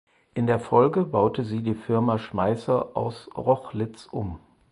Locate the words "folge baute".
0.57-1.43